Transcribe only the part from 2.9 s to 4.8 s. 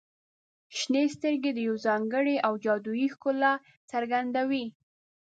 ښکلا څرګندوي.